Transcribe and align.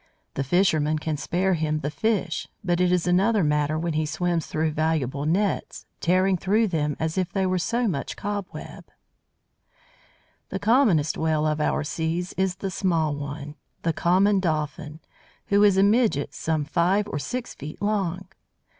The 0.33 0.43
fishermen 0.43 0.97
can 0.97 1.15
spare 1.15 1.53
him 1.53 1.81
the 1.81 1.91
fish. 1.91 2.47
But 2.63 2.81
it 2.81 2.91
is 2.91 3.05
another 3.05 3.43
matter 3.43 3.77
when 3.77 3.93
he 3.93 4.07
swims 4.07 4.47
through 4.47 4.71
valuable 4.71 5.27
nets, 5.27 5.85
tearing 5.99 6.37
through 6.37 6.69
them 6.69 6.95
as 6.99 7.19
if 7.19 7.31
they 7.31 7.45
were 7.45 7.59
so 7.59 7.87
much 7.87 8.15
cobweb. 8.15 8.85
The 10.49 10.57
commonest 10.57 11.19
Whale 11.19 11.45
of 11.45 11.61
our 11.61 11.83
seas 11.83 12.33
is 12.35 12.55
that 12.55 12.71
small 12.71 13.13
one, 13.15 13.53
the 13.83 13.93
Common 13.93 14.39
Dolphin, 14.39 15.01
who 15.49 15.61
is 15.63 15.77
a 15.77 15.83
midget 15.83 16.33
some 16.33 16.65
five 16.65 17.07
or 17.07 17.19
six 17.19 17.53
feet 17.53 17.79
long. 17.79 18.27